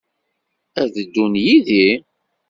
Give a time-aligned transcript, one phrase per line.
[0.81, 1.87] Ad d-ddun yid-i?